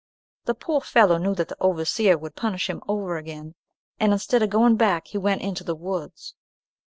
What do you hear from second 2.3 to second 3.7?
punish him over again,